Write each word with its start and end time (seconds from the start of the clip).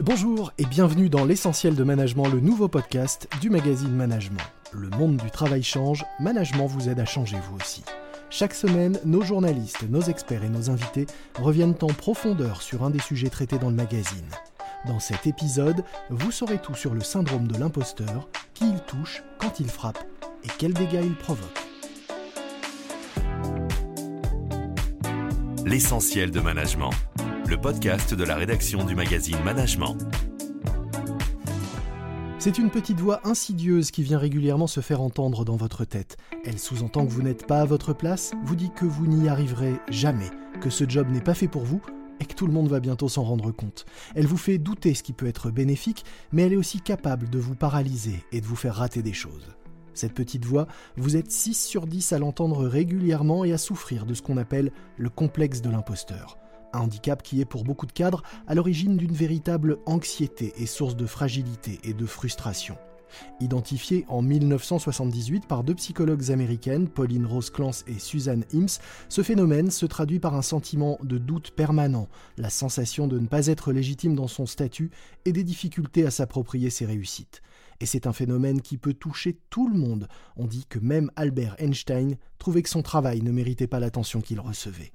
Bonjour 0.00 0.52
et 0.58 0.64
bienvenue 0.64 1.08
dans 1.08 1.24
l'essentiel 1.24 1.74
de 1.74 1.82
management, 1.82 2.28
le 2.28 2.38
nouveau 2.38 2.68
podcast 2.68 3.28
du 3.40 3.50
magazine 3.50 3.90
Management. 3.90 4.40
Le 4.70 4.90
monde 4.90 5.16
du 5.16 5.28
travail 5.28 5.64
change, 5.64 6.04
Management 6.20 6.68
vous 6.68 6.88
aide 6.88 7.00
à 7.00 7.04
changer 7.04 7.36
vous 7.50 7.56
aussi. 7.56 7.82
Chaque 8.30 8.54
semaine, 8.54 9.00
nos 9.04 9.22
journalistes, 9.22 9.82
nos 9.90 10.02
experts 10.02 10.44
et 10.44 10.48
nos 10.48 10.70
invités 10.70 11.06
reviennent 11.40 11.74
en 11.82 11.88
profondeur 11.88 12.62
sur 12.62 12.84
un 12.84 12.90
des 12.90 13.00
sujets 13.00 13.28
traités 13.28 13.58
dans 13.58 13.70
le 13.70 13.74
magazine. 13.74 14.28
Dans 14.86 15.00
cet 15.00 15.26
épisode, 15.26 15.82
vous 16.10 16.30
saurez 16.30 16.58
tout 16.58 16.76
sur 16.76 16.94
le 16.94 17.00
syndrome 17.00 17.48
de 17.48 17.58
l'imposteur, 17.58 18.28
qui 18.54 18.68
il 18.68 18.80
touche, 18.82 19.24
quand 19.38 19.58
il 19.58 19.68
frappe 19.68 19.98
et 20.44 20.48
quels 20.58 20.74
dégâts 20.74 21.02
il 21.02 21.16
provoque. 21.16 21.58
L'essentiel 25.66 26.30
de 26.30 26.38
management 26.38 26.92
le 27.48 27.58
podcast 27.58 28.12
de 28.12 28.24
la 28.24 28.36
rédaction 28.36 28.84
du 28.84 28.94
magazine 28.94 29.38
Management. 29.42 29.96
C'est 32.38 32.58
une 32.58 32.68
petite 32.68 33.00
voix 33.00 33.26
insidieuse 33.26 33.90
qui 33.90 34.02
vient 34.02 34.18
régulièrement 34.18 34.66
se 34.66 34.80
faire 34.80 35.00
entendre 35.00 35.46
dans 35.46 35.56
votre 35.56 35.86
tête. 35.86 36.18
Elle 36.44 36.58
sous-entend 36.58 37.06
que 37.06 37.10
vous 37.10 37.22
n'êtes 37.22 37.46
pas 37.46 37.62
à 37.62 37.64
votre 37.64 37.94
place, 37.94 38.32
vous 38.44 38.54
dit 38.54 38.70
que 38.76 38.84
vous 38.84 39.06
n'y 39.06 39.30
arriverez 39.30 39.80
jamais, 39.88 40.28
que 40.60 40.68
ce 40.68 40.86
job 40.86 41.08
n'est 41.10 41.22
pas 41.22 41.32
fait 41.32 41.48
pour 41.48 41.64
vous 41.64 41.80
et 42.20 42.26
que 42.26 42.34
tout 42.34 42.46
le 42.46 42.52
monde 42.52 42.68
va 42.68 42.80
bientôt 42.80 43.08
s'en 43.08 43.24
rendre 43.24 43.50
compte. 43.50 43.86
Elle 44.14 44.26
vous 44.26 44.36
fait 44.36 44.58
douter 44.58 44.92
ce 44.92 45.02
qui 45.02 45.14
peut 45.14 45.26
être 45.26 45.50
bénéfique, 45.50 46.04
mais 46.32 46.42
elle 46.42 46.52
est 46.52 46.56
aussi 46.56 46.82
capable 46.82 47.30
de 47.30 47.38
vous 47.38 47.54
paralyser 47.54 48.24
et 48.30 48.42
de 48.42 48.46
vous 48.46 48.56
faire 48.56 48.74
rater 48.74 49.02
des 49.02 49.14
choses. 49.14 49.54
Cette 49.94 50.14
petite 50.14 50.44
voix, 50.44 50.66
vous 50.98 51.16
êtes 51.16 51.32
6 51.32 51.54
sur 51.54 51.86
10 51.86 52.12
à 52.12 52.18
l'entendre 52.18 52.66
régulièrement 52.66 53.46
et 53.46 53.54
à 53.54 53.58
souffrir 53.58 54.04
de 54.04 54.12
ce 54.12 54.20
qu'on 54.20 54.36
appelle 54.36 54.70
le 54.98 55.08
complexe 55.08 55.62
de 55.62 55.70
l'imposteur. 55.70 56.36
Un 56.72 56.80
handicap 56.80 57.22
qui 57.22 57.40
est 57.40 57.44
pour 57.44 57.64
beaucoup 57.64 57.86
de 57.86 57.92
cadres 57.92 58.22
à 58.46 58.54
l'origine 58.54 58.96
d'une 58.96 59.12
véritable 59.12 59.78
anxiété 59.86 60.52
et 60.56 60.66
source 60.66 60.96
de 60.96 61.06
fragilité 61.06 61.80
et 61.82 61.94
de 61.94 62.06
frustration. 62.06 62.76
Identifié 63.40 64.04
en 64.08 64.22
1978 64.22 65.46
par 65.46 65.64
deux 65.64 65.74
psychologues 65.74 66.30
américaines, 66.30 66.88
Pauline 66.88 67.26
Rose 67.26 67.50
Clance 67.50 67.84
et 67.86 67.98
Suzanne 67.98 68.44
Ims, 68.52 68.80
ce 69.08 69.22
phénomène 69.22 69.70
se 69.70 69.86
traduit 69.86 70.18
par 70.18 70.34
un 70.34 70.42
sentiment 70.42 70.98
de 71.02 71.18
doute 71.18 71.52
permanent, 71.52 72.08
la 72.36 72.50
sensation 72.50 73.06
de 73.06 73.18
ne 73.18 73.26
pas 73.26 73.46
être 73.46 73.72
légitime 73.72 74.14
dans 74.14 74.28
son 74.28 74.46
statut 74.46 74.90
et 75.24 75.32
des 75.32 75.44
difficultés 75.44 76.06
à 76.06 76.10
s'approprier 76.10 76.70
ses 76.70 76.86
réussites. 76.86 77.42
Et 77.80 77.86
c'est 77.86 78.08
un 78.08 78.12
phénomène 78.12 78.60
qui 78.60 78.76
peut 78.76 78.94
toucher 78.94 79.38
tout 79.50 79.68
le 79.68 79.78
monde. 79.78 80.08
On 80.36 80.46
dit 80.46 80.66
que 80.68 80.80
même 80.80 81.12
Albert 81.14 81.54
Einstein 81.58 82.16
trouvait 82.38 82.62
que 82.62 82.68
son 82.68 82.82
travail 82.82 83.22
ne 83.22 83.30
méritait 83.30 83.68
pas 83.68 83.78
l'attention 83.78 84.20
qu'il 84.20 84.40
recevait. 84.40 84.92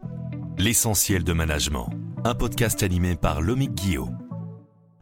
L'essentiel 0.60 1.24
de 1.24 1.34
management, 1.34 1.90
un 2.24 2.36
podcast 2.36 2.84
animé 2.84 3.16
par 3.16 3.42
Lomic 3.42 3.74
Guillot. 3.74 4.10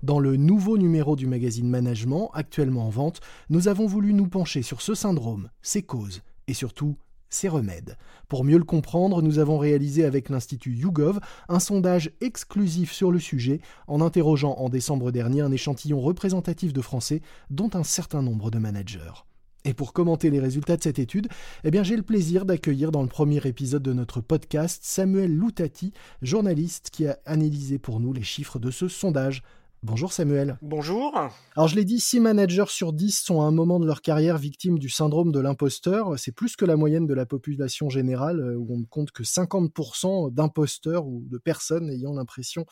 Dans 0.02 0.20
le 0.20 0.38
nouveau 0.38 0.78
numéro 0.78 1.18
du 1.18 1.28
magazine 1.28 1.68
Management, 1.68 2.30
actuellement 2.34 2.88
en 2.88 2.90
vente, 2.90 3.20
nous 3.50 3.68
avons 3.68 3.86
voulu 3.86 4.14
nous 4.14 4.28
pencher 4.28 4.62
sur 4.62 4.82
ce 4.82 4.96
syndrome, 4.96 5.50
ses 5.62 5.84
causes 5.84 6.22
et 6.48 6.54
surtout 6.54 6.96
ses 7.30 7.50
remèdes. 7.50 7.98
Pour 8.30 8.46
mieux 8.46 8.58
le 8.58 8.64
comprendre, 8.64 9.22
nous 9.22 9.40
avons 9.40 9.58
réalisé 9.58 10.06
avec 10.06 10.30
l'Institut 10.30 10.74
YouGov 10.74 11.20
un 11.50 11.60
sondage 11.60 12.12
exclusif 12.22 12.94
sur 12.94 13.12
le 13.12 13.20
sujet 13.20 13.60
en 13.88 14.00
interrogeant 14.00 14.54
en 14.54 14.70
décembre 14.70 15.12
dernier 15.12 15.42
un 15.42 15.52
échantillon 15.52 16.00
représentatif 16.00 16.72
de 16.72 16.82
Français, 16.82 17.22
dont 17.50 17.70
un 17.74 17.84
certain 17.84 18.22
nombre 18.22 18.52
de 18.52 18.58
managers. 18.58 19.26
Et 19.64 19.74
pour 19.74 19.94
commenter 19.94 20.32
les 20.32 20.40
résultats 20.40 20.76
de 20.76 20.82
cette 20.82 20.98
étude, 20.98 21.28
eh 21.64 21.84
j'ai 21.84 21.96
le 21.96 22.02
plaisir 22.02 22.46
d'accueillir 22.46 22.92
dans 22.92 23.04
le 23.04 23.08
premier 23.08 23.46
épisode 23.46 23.84
de 23.84 23.94
notre 23.94 24.20
podcast 24.20 24.80
Samuel 24.84 25.36
Loutati, 25.36 25.94
journaliste 26.24 26.90
qui 26.92 27.06
a 27.08 27.20
analysé 27.26 27.78
pour 27.78 28.00
nous 28.00 28.12
les 28.12 28.24
chiffres 28.24 28.58
de 28.58 28.72
ce 28.72 28.88
sondage. 28.88 29.44
Bonjour 29.84 30.14
Samuel. 30.14 30.60
Bonjour. 30.62 31.18
Alors 31.56 31.68
je 31.68 31.76
l'ai 31.76 31.86
dit, 31.86 32.00
6 32.00 32.20
managers 32.20 32.66
sur 32.68 32.94
10 32.94 33.20
sont 33.20 33.42
à 33.42 33.46
un 33.46 33.52
moment 33.52 33.80
de 33.80 33.88
leur 33.88 34.04
carrière 34.04 34.38
victimes 34.38 34.78
du 34.78 34.90
syndrome 34.90 35.32
de 35.32 35.40
l'imposteur. 35.40 36.20
C'est 36.20 36.32
plus 36.32 36.56
que 36.56 36.66
la 36.66 36.76
moyenne 36.76 37.08
de 37.08 37.16
la 37.16 37.26
population 37.26 37.90
générale, 37.90 38.42
euh, 38.42 38.58
où 38.58 38.68
on 38.76 38.78
ne 38.78 38.86
compte 38.86 39.10
que 39.10 39.24
50% 39.24 40.32
d'imposteurs 40.32 41.08
ou 41.08 41.24
de 41.26 41.40
personnes 41.40 41.90
ayant 41.90 42.14
l'impression 42.14 42.68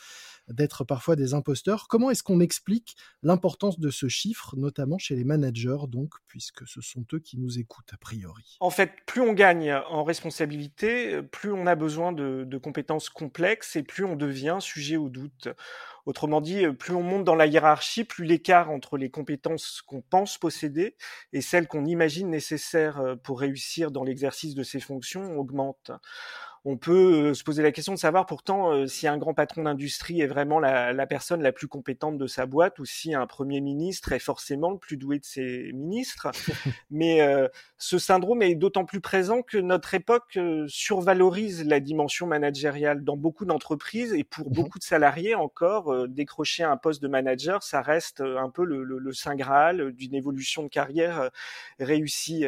d'être 0.50 0.84
parfois 0.84 1.16
des 1.16 1.34
imposteurs. 1.34 1.88
Comment 1.88 2.12
est-ce 2.12 2.22
qu'on 2.22 2.42
explique 2.42 2.96
l'importance 3.24 3.80
de 3.80 3.90
ce 3.90 4.08
chiffre, 4.08 4.56
notamment 4.56 5.00
chez 5.00 5.16
les 5.16 5.24
managers, 5.24 5.88
donc, 5.88 6.14
puisque 6.28 6.68
ce 6.68 6.80
sont 6.80 7.06
eux 7.14 7.20
qui 7.20 7.40
nous 7.40 7.58
écoutent 7.58 7.92
a 7.92 7.98
priori? 7.98 8.58
En 8.60 8.70
fait, 8.70 8.92
plus 9.08 9.22
on 9.22 9.34
gagne 9.34 9.74
en 9.90 10.04
responsabilité, 10.04 11.24
plus 11.24 11.52
on 11.52 11.66
a 11.66 11.74
besoin 11.74 12.12
de, 12.12 12.44
de 12.46 12.58
compétences 12.60 13.10
complexes 13.10 13.76
et 13.76 13.82
plus 13.82 14.06
on 14.06 14.16
devient 14.16 14.58
sujet 14.60 14.98
au 14.98 15.10
doute. 15.10 15.50
Autrement 16.10 16.42
dit, 16.42 16.66
plus 16.80 16.96
on 16.96 17.04
monte 17.04 17.24
dans 17.24 17.36
la 17.36 17.46
hiérarchie, 17.46 18.04
plus 18.04 18.26
l'écart 18.26 18.72
entre 18.72 18.98
les 18.98 19.12
compétences 19.12 19.84
qu'on 19.86 20.02
pense 20.02 20.40
posséder 20.40 20.96
et 21.34 21.42
celles 21.42 21.68
qu'on 21.68 21.86
imagine 21.86 22.32
nécessaires 22.32 23.00
euh, 23.00 23.16
pour 23.16 23.40
réussir 23.42 23.92
dans 23.92 24.04
l'exercice 24.04 24.56
de 24.56 24.64
ses 24.64 24.80
fonctions 24.80 25.38
augmente 25.38 25.92
on 26.70 26.78
peut 26.78 27.30
euh, 27.30 27.34
se 27.34 27.44
poser 27.44 27.64
la 27.64 27.72
question 27.72 27.94
de 27.94 27.98
savoir 27.98 28.28
pourtant 28.28 28.72
euh, 28.72 28.86
si 28.86 29.08
un 29.08 29.18
grand 29.18 29.34
patron 29.34 29.64
d'industrie 29.64 30.22
est 30.22 30.28
vraiment 30.28 30.60
la, 30.60 31.08
personne 31.08 31.42
la 31.42 31.52
plus 31.52 31.68
compétente 31.68 32.20
de 32.20 32.28
sa 32.28 32.46
boîte 32.46 32.78
ou 32.78 32.86
si 32.86 33.16
un 33.16 33.26
premier 33.26 33.60
ministre 33.60 34.12
est 34.12 34.20
forcément 34.20 34.70
le 34.70 34.78
plus 34.78 34.96
doué 34.96 35.18
de 35.18 35.26
ses 35.26 35.72
ministres. 35.74 36.28
Mais 36.92 37.22
euh, 37.22 37.48
ce 37.80 37.98
syndrome 37.98 38.44
est 38.44 38.54
d'autant 38.54 38.86
plus 38.86 39.02
présent 39.02 39.42
que 39.42 39.58
notre 39.58 39.96
époque 39.96 40.38
survalorise 40.68 41.66
la 41.66 41.80
dimension 41.80 42.28
managériale 42.28 43.04
dans 43.04 43.18
beaucoup 43.18 43.46
d'entreprises 43.46 44.14
et 44.14 44.24
pour 44.24 44.48
mmh 44.48 44.60
beaucoup 44.60 44.80
de 44.80 44.84
salariés 44.84 45.36
encore, 45.36 46.08
décrocher 46.10 46.64
un 46.64 46.76
poste 46.76 47.02
de 47.02 47.08
manager, 47.08 47.64
ça 47.64 47.82
reste 47.82 48.20
un 48.20 48.50
peu 48.50 48.66
le, 48.66 48.84
le 48.84 49.14
saint 49.14 49.36
graal 49.36 49.94
d'une 49.94 50.16
évolution 50.16 50.64
de 50.64 50.68
carrière 50.68 51.30
réussie. 51.80 52.46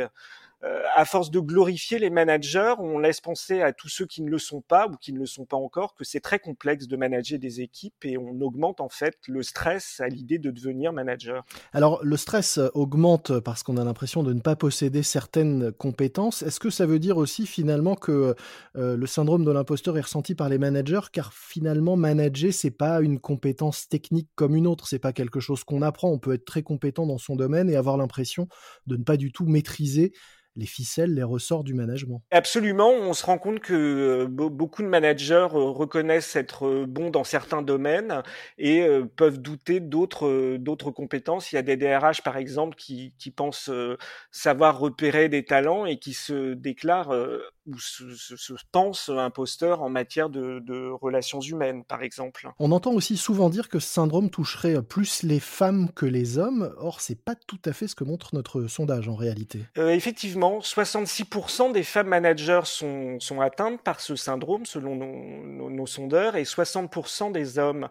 Euh, 0.64 0.84
à 0.94 1.06
force 1.06 1.32
de 1.32 1.40
glorifier 1.40 1.98
les 1.98 2.12
managers, 2.12 2.76
on 2.78 3.00
laisse 3.00 3.20
penser 3.20 3.62
à 3.62 3.74
tous 3.74 3.90
ceux 3.90 4.06
qui 4.06 4.22
ne 4.22 4.30
le 4.30 4.38
sont 4.38 4.62
pas 4.62 4.88
ou 4.88 4.96
qui 4.96 5.12
ne 5.12 5.18
le 5.18 5.26
sont 5.26 5.46
pas 5.46 5.58
encore 5.58 5.96
que 5.96 6.04
c'est 6.04 6.20
très 6.20 6.38
complexe 6.38 6.88
de 6.88 6.96
manager 6.96 7.40
des 7.40 7.62
équipes 7.62 8.06
et 8.06 8.18
on 8.18 8.40
augmente 8.42 8.80
en 8.80 8.90
fait 8.90 9.18
le 9.28 9.42
stress 9.42 10.00
à 10.02 10.08
l'idée 10.08 10.38
de 10.38 10.52
devenir 10.52 10.94
manager. 10.94 11.44
Alors 11.74 12.04
le 12.04 12.16
stress 12.16 12.60
augmente 12.76 13.40
parce 13.40 13.64
qu'on 13.64 13.78
a 13.78 13.84
l'impression 13.84 14.22
de 14.22 14.34
ne 14.34 14.40
pas 14.40 14.56
posséder 14.56 15.02
certaines 15.02 15.72
compétences. 15.72 16.44
Est-ce 16.44 16.60
que 16.60 16.70
ça 16.70 16.86
veut 16.86 17.00
dire 17.00 17.18
aussi 17.18 17.48
finalement 17.48 17.96
que 17.96 18.36
euh, 18.76 18.96
le 18.96 19.08
syndrome 19.08 19.44
de 19.44 19.52
l'imposteur 19.52 19.98
est 19.98 20.02
ressenti 20.02 20.36
par 20.36 20.50
les 20.50 20.60
managers? 20.60 21.08
Car 21.12 21.34
finalement 21.34 21.96
manager 21.96 22.54
c'est 22.54 22.70
pas 22.70 23.02
une 23.02 23.20
compétence 23.20 23.90
technique 23.90 24.30
comme 24.36 24.56
une 24.56 24.68
autre, 24.68 24.88
c'est 24.88 25.00
pas 25.00 25.14
quelque 25.14 25.40
chose 25.40 25.64
qu'on 25.64 25.82
apprend. 25.82 26.12
On 26.12 26.20
peut 26.20 26.34
être 26.34 26.46
très 26.46 26.62
compétent 26.62 27.08
dans 27.08 27.18
son 27.18 27.36
domaine 27.36 27.68
et 27.68 27.76
avoir 27.76 27.98
l'impression 27.98 28.48
de 28.86 28.98
ne 28.98 29.04
pas 29.04 29.18
du 29.18 29.32
tout 29.32 29.46
maîtriser 29.46 30.14
les 30.56 30.66
ficelles, 30.66 31.14
les 31.14 31.24
ressorts 31.24 31.64
du 31.64 31.74
management. 31.74 32.22
Absolument, 32.32 32.90
on 32.90 33.14
se 33.14 33.26
rend 33.26 33.38
compte 33.38 33.60
que 33.60 33.74
euh, 33.74 34.28
beaucoup 34.28 34.84
de 34.84 34.88
managers 34.88 35.48
euh, 35.54 35.70
reconnaissent 35.70 36.36
être 36.36 36.68
euh, 36.68 36.86
bons 36.86 37.10
dans 37.10 37.24
certains 37.24 37.62
domaines 37.62 38.22
et 38.58 38.86
peuvent 39.16 39.40
douter 39.40 39.80
d'autres 39.80 40.92
compétences. 40.92 41.52
Il 41.52 41.56
y 41.56 41.58
a 41.58 41.62
des 41.62 41.78
DRH 41.78 42.22
par 42.22 42.38
exemple 42.38 42.76
qui, 42.76 43.14
qui 43.18 43.32
pensent 43.32 43.72
savoir 44.32 44.80
repérer 44.80 45.30
des 45.30 45.46
talents 45.46 45.86
et 45.86 45.98
qui 45.98 46.14
se 46.14 46.54
déclarent 46.54 47.14
ou 47.72 47.80
se, 47.80 48.16
se, 48.16 48.54
pensent 48.72 49.10
imposteurs 49.10 49.82
en 49.82 49.90
matière 49.90 50.30
de, 50.30 50.60
de, 50.60 50.90
relations 50.90 51.40
humaines 51.40 51.84
par 51.84 52.04
exemple. 52.04 52.50
On 52.60 52.72
entend 52.72 52.92
aussi 52.92 53.18
souvent 53.18 53.50
dire 53.50 53.70
que 53.70 53.80
ce 53.80 53.88
syndrome 53.88 54.30
toucherait 54.30 54.82
plus 54.82 55.24
les 55.24 55.40
femmes 55.40 55.92
que 55.94 56.06
les 56.06 56.38
hommes. 56.38 56.74
Or, 56.78 57.02
c'est 57.02 57.22
pas 57.22 57.36
tout 57.36 57.60
à 57.66 57.74
fait 57.74 57.88
ce 57.88 57.96
que 57.96 58.04
montre 58.04 58.34
notre 58.34 58.68
sondage 58.68 59.08
en 59.08 59.16
réalité. 59.16 59.66
effectivement 59.76 60.60
66% 60.60 61.72
des 61.72 61.84
femmes 61.84 62.08
managers 62.08 62.62
sont, 62.66 63.20
sont, 63.20 63.42
atteintes 63.42 63.82
par 63.82 64.00
ce 64.00 64.16
syndrome 64.16 64.66
selon 64.66 64.96
nos, 64.96 65.70
nos, 65.70 65.86
sondeurs 65.86 66.36
et 66.36 66.44
60% 66.44 67.32
des 67.32 67.58
hommes. 67.58 67.88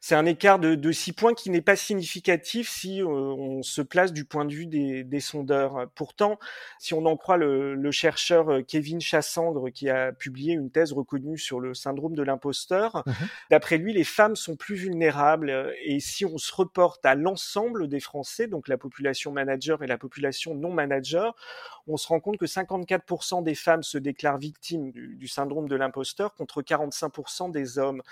C'est 0.00 0.14
un 0.14 0.26
écart 0.26 0.58
de, 0.58 0.74
de 0.74 0.92
6 0.92 1.12
points 1.12 1.34
qui 1.34 1.50
n'est 1.50 1.62
pas 1.62 1.76
significatif 1.76 2.70
si 2.70 3.02
euh, 3.02 3.06
on 3.06 3.62
se 3.62 3.82
place 3.82 4.12
du 4.12 4.24
point 4.24 4.44
de 4.44 4.52
vue 4.52 4.66
des, 4.66 5.04
des 5.04 5.20
sondeurs. 5.20 5.86
Pourtant, 5.94 6.38
si 6.78 6.94
on 6.94 7.06
en 7.06 7.16
croit 7.16 7.36
le, 7.36 7.74
le, 7.74 7.90
chercheur 7.90 8.50
euh, 8.50 8.62
Kevin 8.62 9.00
Chassangre 9.22 9.70
qui 9.70 9.88
a 9.88 10.12
publié 10.12 10.52
une 10.54 10.70
thèse 10.70 10.92
reconnue 10.92 11.38
sur 11.38 11.60
le 11.60 11.74
syndrome 11.74 12.14
de 12.14 12.22
l'imposteur, 12.22 13.02
mmh 13.06 13.12
d'après 13.50 13.78
lui, 13.78 13.92
les 13.92 14.04
femmes 14.04 14.34
sont 14.34 14.56
plus 14.56 14.74
vulnérables 14.74 15.72
et 15.84 16.00
si 16.00 16.24
on 16.24 16.38
se 16.38 16.52
reporte 16.54 17.04
à 17.04 17.14
l'ensemble 17.14 17.86
des 17.86 18.00
Français, 18.00 18.46
donc 18.46 18.66
la 18.66 18.78
population 18.78 19.30
manager 19.30 19.82
et 19.82 19.86
la 19.86 19.98
population 19.98 20.54
non 20.54 20.72
manager, 20.72 21.36
on 21.86 21.96
se 21.96 22.08
rend 22.08 22.20
compte 22.20 22.38
que 22.38 22.46
54% 22.46 23.42
des 23.42 23.54
femmes 23.54 23.82
se 23.82 23.98
déclarent 23.98 24.38
victimes 24.38 24.90
du, 24.90 25.28
syndrome 25.28 25.68
de 25.68 25.76
l'imposteur 25.76 26.34
contre 26.34 26.62
45% 26.62 27.52
des 27.52 27.78
hommes 27.78 28.02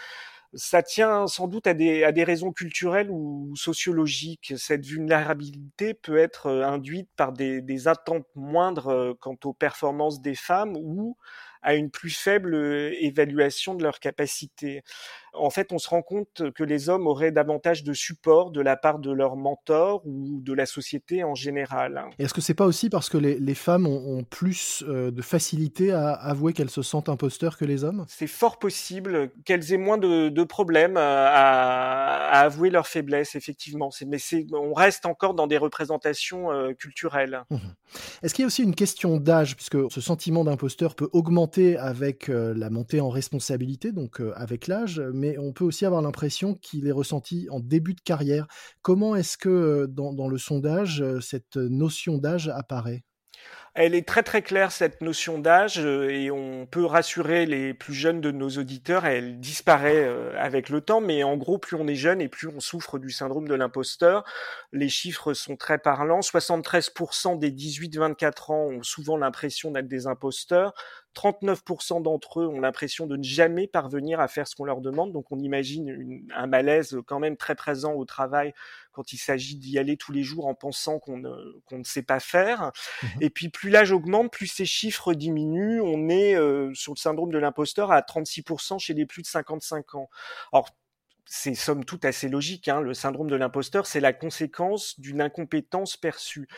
ça 0.55 0.83
tient 0.83 1.27
sans 1.27 1.47
doute 1.47 1.67
à 1.67 1.75
des, 1.75 2.25
raisons 2.25 2.53
culturelles 2.53 3.11
ou 3.11 3.53
sociologiques. 3.57 4.55
Cette 4.57 4.85
vulnérabilité 4.85 5.95
peut 5.95 6.19
être 6.19 6.47
euh, 6.47 6.67
induite 6.67 7.09
par 7.17 7.33
des, 7.33 7.61
des 7.63 7.89
attentes 7.89 8.27
moindres 8.35 8.89
euh, 8.89 9.15
quant 9.21 9.37
aux 9.45 9.53
performances 9.53 10.21
des 10.21 10.35
femmes 10.35 10.77
ou 10.77 11.17
à 11.63 11.75
une 11.75 11.91
plus 11.91 12.11
faible 12.11 12.55
euh, 12.55 12.93
évaluation 13.01 13.75
de 13.75 13.83
leurs 13.83 14.01
capacités. 14.01 14.83
en 15.35 15.51
fait, 15.51 15.73
on 15.73 15.79
se 15.79 15.89
rend 15.89 16.03
compte 16.03 16.51
que 16.55 16.65
les 16.65 16.89
hommes 16.89 17.07
auraient 17.07 17.33
davantage 17.33 17.85
de 17.85 17.93
support 17.93 18.51
de 18.51 18.61
la 18.61 18.77
part 18.77 18.99
de 18.99 19.13
leurs 19.13 19.37
mentors 19.37 20.03
ou 20.05 20.41
de 20.43 20.53
la 20.53 20.67
société 20.67 21.23
en 21.23 21.35
général. 21.35 22.05
Est-ce 22.19 22.35
que 22.35 22.41
c'est 22.41 22.55
pas 22.55 22.67
aussi 22.67 22.91
parce 22.91 23.09
que 23.09 23.19
les, 23.19 23.55
femmes 23.55 23.87
ont, 23.87 24.25
plus 24.25 24.83
euh, 24.87 25.11
de 25.11 25.23
facilité 25.23 25.93
à 25.93 26.13
avouer 26.13 26.53
qu'elles 26.53 26.71
se 26.71 26.83
sentent 26.83 27.09
imposteurs 27.09 27.57
que 27.57 27.65
les 27.65 27.85
hommes? 27.85 28.05
C'est 28.09 28.27
fort 28.27 28.59
possible 28.59 29.31
qu'elles 29.45 29.73
aient 29.73 29.79
moins 29.79 29.99
de, 29.99 30.45
problèmes 30.45 30.97
à, 30.97 32.41
avouer 32.41 32.71
leurs 32.71 32.87
faiblesses, 32.87 33.35
effectivement. 33.35 33.91
Mais 34.07 34.19
on 34.53 34.73
reste 34.75 35.07
encore 35.07 35.35
dans 35.35 35.47
des 35.47 35.59
représentations 35.59 36.51
euh, 36.51 36.73
culturelles. 36.73 37.43
Mmh 37.51 37.57
Est-ce 38.23 38.35
qu'il 38.35 38.43
y 38.43 38.45
a 38.45 38.47
aussi 38.47 38.63
une 38.63 38.75
question 38.75 39.19
d'âge, 39.19 39.57
puisque 39.57 39.91
ce 39.91 40.01
sentiment 40.01 40.45
d'imposteur 40.45 40.95
peut 40.95 41.09
augmenter 41.13 41.50
avec 41.59 42.29
euh, 42.29 42.55
la 42.55 42.71
montée 42.71 43.01
en 43.01 43.09
responsabilité, 43.09 43.93
donc 43.93 44.21
avec 44.35 44.67
l'âge, 44.67 45.01
mais 45.13 45.39
on 45.39 45.53
peut 45.53 45.65
aussi 45.65 45.85
avoir 45.85 46.03
l'impression 46.03 46.55
qu'il 46.55 46.87
est 46.87 46.93
ressenti 46.93 47.49
en 47.51 47.61
début 47.61 47.95
de 47.95 48.01
carrière. 48.01 48.47
Comment 48.83 49.17
est-ce 49.17 49.37
que 49.37 49.87
dans, 49.87 50.29
le 50.29 50.39
sondage, 50.39 51.05
cette 51.21 51.57
notion 51.57 52.19
d'âge 52.19 52.49
apparaît? 52.49 53.05
Elle 53.75 53.95
est 53.95 54.07
très 54.07 54.25
très 54.25 54.43
claire 54.43 54.73
cette 54.73 55.01
notion 55.01 55.39
d'âge 55.39 55.79
et 55.79 56.31
on 56.33 56.67
peut 56.67 56.85
rassurer 56.85 57.47
les 57.47 57.73
plus 57.73 57.95
jeunes 57.95 58.21
de 58.21 58.33
nos 58.33 58.51
auditeurs, 58.51 59.07
elle 59.07 59.39
disparaît 59.39 60.09
avec 60.37 60.71
le 60.71 60.81
temps, 60.81 61.01
mais 61.01 61.23
en 61.23 61.37
gros 61.37 61.57
plus 61.57 61.77
on 61.77 61.87
est 61.87 61.95
jeune 61.95 62.21
et 62.21 62.29
plus 62.29 62.49
on 62.49 62.59
souffre 62.59 62.99
du 62.99 63.11
syndrome 63.11 63.47
de 63.47 63.55
l'imposteur. 63.55 64.25
Les 64.73 64.89
chiffres 64.89 65.35
sont 65.35 65.57
très 65.57 65.79
parlants, 65.79 66.19
73% 66.19 67.39
des 67.39 67.53
18-24 67.53 68.53
ans 68.53 68.67
ont 68.67 68.83
souvent 68.83 69.17
l'impression 69.17 69.71
d'être 69.71 69.89
des 69.89 70.09
imposteurs, 70.09 70.75
39% 71.15 72.03
d'entre 72.03 72.41
eux 72.41 72.47
ont 72.47 72.61
l'impression 72.61 73.07
de 73.07 73.17
ne 73.17 73.23
jamais 73.23 73.67
parvenir 73.67 74.21
à 74.21 74.29
faire 74.29 74.47
ce 74.47 74.55
qu'on 74.55 74.65
leur 74.65 74.81
demande. 74.81 75.13
Donc 75.13 75.33
on 75.33 75.39
imagine 75.39 76.25
un 76.35 76.47
malaise 76.47 76.99
quand 77.07 77.19
même 77.19 77.37
très 77.37 77.55
présent 77.55 77.95
au 77.95 78.05
travail 78.05 78.53
quand 78.93 79.13
il 79.13 79.19
s'agit 79.19 79.57
d'y 79.57 79.79
aller 79.79 79.97
tous 79.97 80.13
les 80.13 80.23
jours 80.23 80.47
en 80.47 80.55
pensant 80.55 80.99
qu'on 80.99 81.19
ne, 81.19 81.63
ne 81.71 81.85
sait 81.85 82.03
pas 82.03 82.21
faire. 82.21 82.73
Mmh 83.03 83.07
Et 83.23 83.31
puis 83.31 83.49
plus 83.49 83.71
l'âge 83.71 83.93
augmente, 83.93 84.33
plus 84.33 84.47
ces 84.47 84.67
chiffres 84.67 85.15
diminuent. 85.15 85.81
On 85.81 86.09
est 86.09 86.37
euh, 86.37 86.73
sur 86.75 86.93
le 86.93 86.99
syndrome 86.99 87.33
de 87.33 87.39
l'imposteur 87.39 87.91
à 87.91 88.01
36% 88.01 88.79
chez 88.79 88.95
les 88.95 89.07
plus 89.07 89.23
de 89.23 89.27
55 89.27 89.95
ans. 89.97 90.09
Alors 90.53 90.69
c'est 91.33 91.55
somme 91.55 91.85
toute 91.85 92.05
assez 92.05 92.29
logique. 92.29 92.69
Hein. 92.69 92.81
Le 92.81 92.93
syndrome 92.93 93.31
de 93.31 93.37
l'imposteur, 93.37 93.87
c'est 93.87 94.01
la 94.01 94.13
conséquence 94.13 94.99
d'une 94.99 95.21
incompétence 95.21 95.97
perçue 95.97 96.49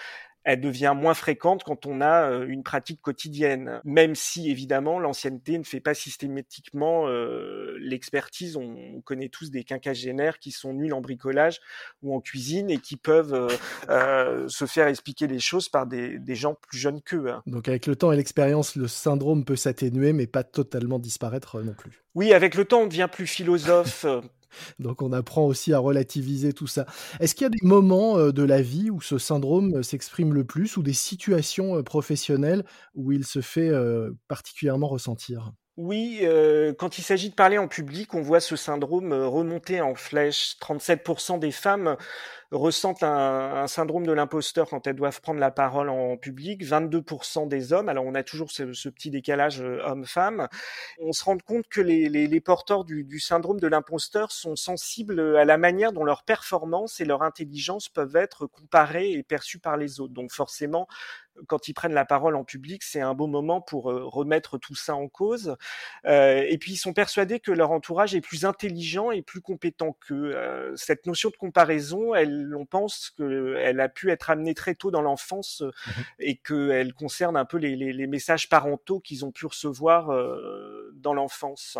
elle 0.44 0.60
devient 0.60 0.94
moins 0.96 1.14
fréquente 1.14 1.62
quand 1.64 1.86
on 1.86 2.00
a 2.00 2.30
euh, 2.30 2.46
une 2.46 2.62
pratique 2.62 3.00
quotidienne, 3.00 3.80
même 3.84 4.14
si 4.14 4.50
évidemment 4.50 4.98
l'ancienneté 4.98 5.58
ne 5.58 5.64
fait 5.64 5.80
pas 5.80 5.94
systématiquement 5.94 7.08
euh, 7.08 7.76
l'expertise. 7.78 8.56
On, 8.56 9.00
connaît 9.04 9.28
tous 9.28 9.50
des 9.50 9.64
quinquagénaires 9.64 10.38
qui 10.38 10.52
sont 10.52 10.72
nuls 10.72 10.92
en 10.92 11.00
bricolage 11.00 11.60
ou 12.02 12.14
en 12.14 12.20
cuisine 12.20 12.70
et 12.70 12.78
qui 12.78 12.96
peuvent 12.96 13.58
euh, 13.88 14.48
se 14.48 14.64
faire 14.64 14.86
expliquer 14.86 15.26
les 15.26 15.40
choses 15.40 15.68
par 15.68 15.86
des, 15.86 16.18
des 16.18 16.34
gens 16.34 16.54
plus 16.54 16.78
jeunes 16.78 17.00
qu'eux. 17.02 17.28
Hein. 17.28 17.42
Donc 17.46 17.68
avec 17.68 17.86
le 17.86 17.96
temps 17.96 18.12
et 18.12 18.16
l'expérience, 18.16 18.76
le 18.76 18.86
syndrome 18.86 19.44
peut 19.44 19.56
s'atténuer 19.56 20.12
mais 20.12 20.26
pas 20.26 20.44
totalement 20.44 20.98
disparaître 20.98 21.60
non 21.62 21.74
plus. 21.74 22.02
Oui, 22.14 22.32
avec 22.32 22.54
le 22.54 22.64
temps, 22.64 22.82
on 22.82 22.86
devient 22.86 23.08
plus 23.10 23.26
philosophe. 23.26 24.06
Donc 24.78 25.02
on 25.02 25.12
apprend 25.12 25.46
aussi 25.46 25.72
à 25.72 25.78
relativiser 25.78 26.52
tout 26.52 26.66
ça. 26.66 26.86
Est-ce 27.20 27.34
qu'il 27.34 27.44
y 27.44 27.46
a 27.46 27.50
des 27.50 27.66
moments 27.66 28.18
euh, 28.18 28.32
de 28.32 28.42
la 28.42 28.62
vie 28.62 28.90
où 28.90 29.00
ce 29.00 29.18
syndrome 29.18 29.76
euh, 29.76 29.82
s'exprime 29.82 30.34
le 30.34 30.44
plus 30.44 30.76
ou 30.76 30.82
des 30.82 30.92
situations 30.92 31.76
euh, 31.76 31.82
professionnelles 31.82 32.64
où 32.94 33.12
il 33.12 33.24
se 33.24 33.40
fait 33.40 33.70
particulièrement 34.28 34.88
ressentir? 34.88 35.52
Oui, 35.76 36.22
quand 36.78 36.98
il 36.98 37.02
s'agit 37.02 37.30
de 37.30 37.34
parler 37.34 37.58
en 37.58 37.68
public, 37.68 38.12
on 38.14 38.20
voit 38.20 38.40
ce 38.40 38.56
syndrome 38.56 39.12
remonter 39.12 39.80
en 39.80 39.94
flèche. 39.94 40.56
37% 40.60 41.38
des 41.38 41.50
femmes 41.50 41.96
ressentent 42.52 43.02
un, 43.02 43.66
syndrome 43.66 44.06
de 44.06 44.12
l'imposteur 44.12 44.68
quand 44.68 44.86
elles 44.86 44.96
doivent 44.96 45.20
prendre 45.20 45.40
la 45.40 45.50
parole 45.50 45.88
en 45.88 46.16
public. 46.16 46.64
22% 46.64 47.48
des 47.48 47.72
hommes, 47.72 47.88
alors 47.88 48.04
on 48.04 48.14
a 48.14 48.22
toujours 48.22 48.50
ce, 48.50 48.88
petit 48.88 49.10
décalage 49.10 49.60
euh, 49.60 49.80
homme-femme. 49.84 50.48
On 51.00 51.12
se 51.12 51.24
rend 51.24 51.38
compte 51.38 51.66
que 51.68 51.80
les, 51.80 52.40
porteurs 52.40 52.84
du, 52.84 53.20
syndrome 53.20 53.58
de 53.58 53.66
l'imposteur 53.66 54.32
sont 54.32 54.56
sensibles 54.56 55.36
à 55.36 55.44
la 55.44 55.56
manière 55.56 55.92
dont 55.92 56.04
leur 56.04 56.24
performance 56.24 57.00
et 57.00 57.04
leur 57.04 57.22
intelligence 57.22 57.88
peuvent 57.88 58.16
être 58.16 58.46
comparées 58.46 59.12
et 59.12 59.22
perçues 59.22 59.58
par 59.58 59.76
les 59.76 60.00
autres. 60.00 60.12
Donc 60.12 60.30
forcément, 60.32 60.86
quand 61.46 61.68
ils 61.68 61.74
prennent 61.74 61.94
la 61.94 62.04
parole 62.04 62.36
en 62.36 62.44
public, 62.44 62.82
c'est 62.82 63.00
un 63.00 63.14
beau 63.14 63.26
moment 63.26 63.60
pour 63.60 63.90
euh, 63.90 64.04
remettre 64.04 64.58
tout 64.58 64.74
ça 64.74 64.94
en 64.94 65.08
cause. 65.08 65.56
Euh, 66.06 66.44
et 66.48 66.58
puis 66.58 66.72
ils 66.72 66.76
sont 66.76 66.92
persuadés 66.92 67.40
que 67.40 67.52
leur 67.52 67.70
entourage 67.70 68.14
est 68.14 68.20
plus 68.20 68.44
intelligent 68.44 69.10
et 69.10 69.22
plus 69.22 69.40
compétent 69.40 69.96
qu'eux. 70.06 70.32
Euh, 70.34 70.74
cette 70.76 71.06
notion 71.06 71.30
de 71.30 71.36
comparaison, 71.36 72.14
elle, 72.14 72.41
on 72.54 72.66
pense 72.66 73.10
qu'elle 73.16 73.80
a 73.80 73.88
pu 73.88 74.10
être 74.10 74.30
amenée 74.30 74.54
très 74.54 74.74
tôt 74.74 74.90
dans 74.90 75.02
l'enfance 75.02 75.62
mmh 75.62 75.90
et 76.18 76.36
qu'elle 76.36 76.94
concerne 76.94 77.36
un 77.36 77.44
peu 77.44 77.56
les, 77.56 77.74
les, 77.74 77.92
les 77.92 78.06
messages 78.06 78.48
parentaux 78.48 79.00
qu'ils 79.00 79.24
ont 79.24 79.32
pu 79.32 79.46
recevoir 79.46 80.10
dans 81.02 81.14
l'enfance. 81.14 81.78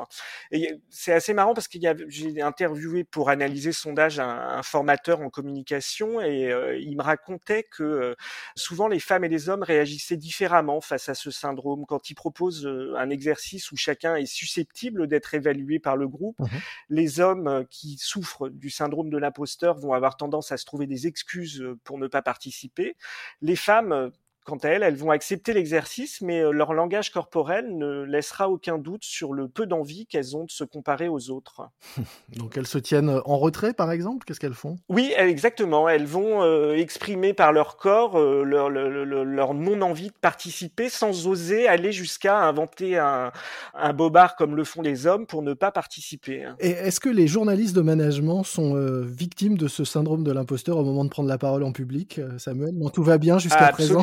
Et 0.51 0.71
c'est 0.91 1.13
assez 1.13 1.35
marrant 1.35 1.55
parce 1.55 1.69
que 1.69 1.79
j'ai 2.09 2.43
interviewé 2.43 3.05
pour 3.05 3.31
analyser 3.31 3.73
sondage 3.73 4.21
un, 4.21 4.29
un 4.29 4.63
formateur 4.63 5.21
en 5.21 5.31
communication 5.31 6.21
et 6.21 6.53
il 6.81 6.97
me 6.97 7.03
racontait 7.03 7.65
que 7.65 8.15
souvent 8.57 8.89
les 8.89 9.01
femmes 9.01 9.25
et 9.25 9.29
les 9.29 9.49
hommes 9.49 9.63
réagissaient 9.63 10.17
différemment 10.17 10.81
face 10.81 11.09
à 11.09 11.15
ce 11.15 11.31
syndrome. 11.31 11.85
Quand 11.87 12.11
ils 12.11 12.15
proposent 12.15 12.67
euh, 12.67 12.95
un 12.97 13.11
exercice 13.11 13.73
où 13.73 13.77
chacun 13.77 14.17
est 14.17 14.27
susceptible 14.27 15.07
d'être 15.07 15.35
évalué 15.35 15.79
par 15.79 15.97
le 15.97 16.09
groupe, 16.09 16.39
mmh 16.39 16.47
les 16.89 17.21
hommes 17.21 17.49
euh, 17.49 17.65
qui 17.71 17.97
souffrent 17.99 18.49
du 18.49 18.71
syndrome 18.71 19.09
de 19.09 19.17
l'imposteur 19.17 19.79
vont 19.79 19.93
avoir 19.93 20.17
tendance 20.17 20.53
à 20.53 20.57
se 20.57 20.65
trouver 20.65 20.87
des 20.87 21.07
excuses 21.07 21.61
euh, 21.61 21.79
pour 21.85 21.99
ne 21.99 22.07
pas 22.07 22.23
participer. 22.23 22.97
Les 23.41 23.57
femmes 23.57 24.13
quant 24.45 24.57
à 24.57 24.69
elles, 24.69 24.83
elles 24.83 24.97
vont 24.97 25.11
accepter 25.11 25.53
l'exercice, 25.53 26.21
mais 26.21 26.41
euh, 26.41 26.51
leur 26.51 26.73
langage 26.73 27.11
corporel 27.11 27.77
ne 27.77 28.03
laissera 28.03 28.49
aucun 28.49 28.79
doute 28.79 29.05
sur 29.05 29.33
le 29.33 29.47
peu 29.49 29.67
d'envie 29.67 30.07
qu'elles 30.07 30.37
ont 30.37 30.45
de 30.45 30.51
se 30.51 30.65
comparer 30.65 31.09
aux 31.09 31.31
autres. 31.31 31.63
Donc 32.37 32.57
elles 32.57 32.67
se 32.67 32.79
tiennent 32.79 33.21
en 33.25 33.39
retrait, 33.39 33.73
par 33.73 33.93
exemple? 33.93 34.25
Qu'est-ce 34.27 34.41
qu'elles 34.41 34.55
font? 34.55 34.77
Oui, 34.89 35.13
exactement. 35.17 35.89
Elles 35.89 36.07
vont 36.07 36.43
euh, 36.43 36.75
exprimer 36.75 37.35
par 37.35 37.53
leur 37.53 37.77
corps 37.77 38.19
euh, 38.19 38.43
leur, 38.45 38.69
leur, 38.69 39.55
non-envie 39.55 40.09
de 40.09 40.19
participer 40.21 40.89
sans 40.89 41.27
oser 41.27 41.69
aller 41.69 41.93
jusqu'à 41.93 42.41
inventer 42.41 42.99
un, 42.99 43.33
un 43.75 43.93
bobard 43.93 44.37
comme 44.37 44.57
le 44.57 44.65
font 44.65 44.83
les 44.83 45.07
hommes 45.07 45.27
pour 45.27 45.43
ne 45.43 45.55
pas 45.55 45.71
participer. 45.71 46.49
Et 46.59 46.71
est-ce 46.71 47.01
que 47.01 47.09
les 47.09 47.29
journalistes 47.29 47.77
de 47.77 47.83
management 47.83 48.43
sont 48.43 48.75
victimes 49.05 49.57
de 49.57 49.69
ce 49.69 49.85
syndrome 49.85 50.25
de 50.25 50.33
l'imposteur 50.33 50.79
au 50.79 50.85
moment 50.85 51.05
de 51.05 51.11
prendre 51.11 51.29
la 51.29 51.39
parole 51.39 51.63
en 51.63 51.73
public, 51.73 52.21
Samuel? 52.39 52.75
Non, 52.75 52.89
tout 52.89 53.03
va 53.03 53.19
bien 53.19 53.39
jusqu'à 53.39 53.69
présent? 53.69 54.03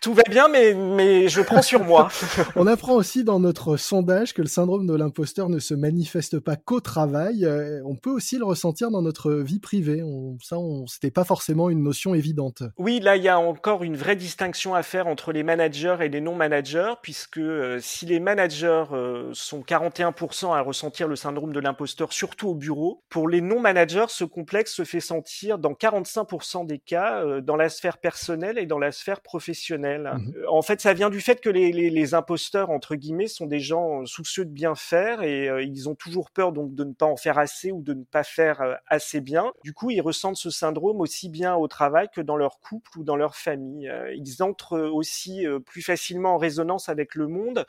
Tout 0.00 0.14
va 0.14 0.22
bien, 0.28 0.48
mais, 0.48 0.74
mais 0.74 1.28
je 1.28 1.40
prends 1.40 1.62
sur 1.62 1.84
moi. 1.84 2.08
on 2.56 2.66
apprend 2.66 2.94
aussi 2.94 3.24
dans 3.24 3.40
notre 3.40 3.76
sondage 3.76 4.34
que 4.34 4.42
le 4.42 4.48
syndrome 4.48 4.86
de 4.86 4.94
l'imposteur 4.94 5.48
ne 5.48 5.58
se 5.58 5.74
manifeste 5.74 6.40
pas 6.40 6.56
qu'au 6.56 6.80
travail. 6.80 7.44
Euh, 7.44 7.80
on 7.84 7.96
peut 7.96 8.10
aussi 8.10 8.38
le 8.38 8.44
ressentir 8.44 8.90
dans 8.90 9.02
notre 9.02 9.32
vie 9.32 9.60
privée. 9.60 10.02
On, 10.02 10.36
ça, 10.42 10.58
on, 10.58 10.86
c'était 10.86 11.10
pas 11.10 11.24
forcément 11.24 11.70
une 11.70 11.82
notion 11.82 12.14
évidente. 12.14 12.62
Oui, 12.78 13.00
là, 13.00 13.16
il 13.16 13.22
y 13.22 13.28
a 13.28 13.38
encore 13.38 13.84
une 13.84 13.96
vraie 13.96 14.16
distinction 14.16 14.74
à 14.74 14.82
faire 14.82 15.06
entre 15.06 15.32
les 15.32 15.42
managers 15.42 15.96
et 16.00 16.08
les 16.08 16.20
non-managers, 16.20 16.94
puisque 17.02 17.38
euh, 17.38 17.78
si 17.80 18.06
les 18.06 18.20
managers 18.20 18.84
euh, 18.92 19.30
sont 19.32 19.60
41% 19.60 20.54
à 20.54 20.60
ressentir 20.60 21.08
le 21.08 21.16
syndrome 21.16 21.52
de 21.52 21.60
l'imposteur, 21.60 22.12
surtout 22.12 22.48
au 22.48 22.54
bureau, 22.54 23.02
pour 23.08 23.28
les 23.28 23.40
non-managers, 23.40 24.06
ce 24.08 24.24
complexe 24.24 24.74
se 24.74 24.84
fait 24.84 25.00
sentir 25.00 25.58
dans 25.58 25.72
45% 25.72 26.66
des 26.66 26.78
cas 26.78 27.22
dans 27.40 27.56
la 27.56 27.68
sphère 27.68 27.98
personnelle 27.98 28.58
et 28.58 28.66
dans 28.66 28.78
la 28.78 28.92
sphère 28.92 29.20
professionnelle. 29.20 29.61
Mmh 29.70 29.84
euh, 29.84 30.44
en 30.48 30.62
fait, 30.62 30.80
ça 30.80 30.92
vient 30.92 31.10
du 31.10 31.20
fait 31.20 31.40
que 31.40 31.50
les, 31.50 31.72
les, 31.72 31.90
les, 31.90 32.14
imposteurs, 32.14 32.70
entre 32.70 32.94
guillemets, 32.94 33.26
sont 33.26 33.46
des 33.46 33.60
gens 33.60 34.04
soucieux 34.06 34.44
de 34.44 34.50
bien 34.50 34.74
faire 34.74 35.22
et 35.22 35.48
euh, 35.48 35.62
ils 35.62 35.88
ont 35.88 35.94
toujours 35.94 36.30
peur 36.30 36.52
donc 36.52 36.74
de 36.74 36.84
ne 36.84 36.92
pas 36.92 37.06
en 37.06 37.16
faire 37.16 37.38
assez 37.38 37.72
ou 37.72 37.82
de 37.82 37.94
ne 37.94 38.04
pas 38.04 38.24
faire 38.24 38.60
euh, 38.60 38.74
assez 38.86 39.20
bien. 39.20 39.52
Du 39.64 39.72
coup, 39.72 39.90
ils 39.90 40.00
ressentent 40.00 40.36
ce 40.36 40.50
syndrome 40.50 41.00
aussi 41.00 41.28
bien 41.28 41.54
au 41.54 41.68
travail 41.68 42.08
que 42.12 42.20
dans 42.20 42.36
leur 42.36 42.60
couple 42.60 42.98
ou 42.98 43.04
dans 43.04 43.16
leur 43.16 43.36
famille. 43.36 43.90
ils 44.14 44.42
entrent 44.42 44.78
aussi 44.78 45.44
plus 45.66 45.82
facilement 45.82 46.34
en 46.34 46.38
résonance 46.38 46.88
avec 46.88 47.14
le 47.14 47.28
monde 47.28 47.64